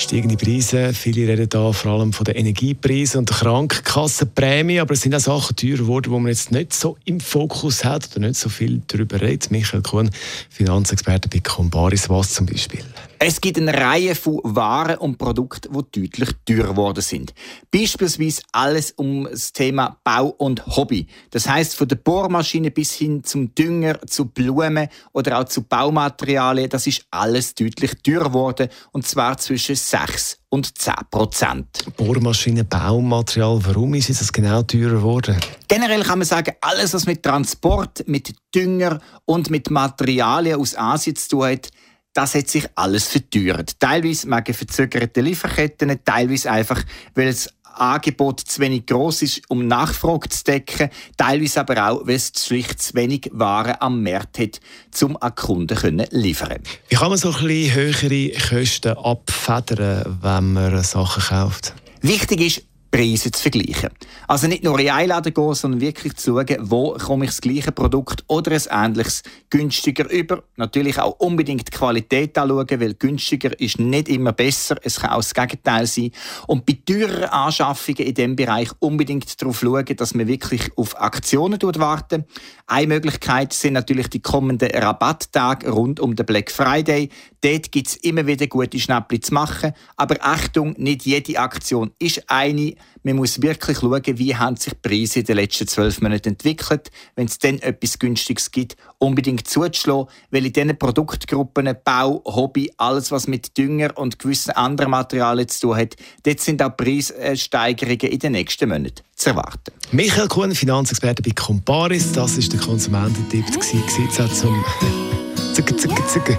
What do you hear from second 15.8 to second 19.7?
die deutlich teurer geworden sind. Beispielsweise alles um das